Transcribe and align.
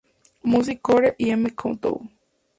Music 0.43 0.79
Core" 0.81 1.13
y 1.19 1.29
"M 1.29 1.47
Countdown". 1.51 2.09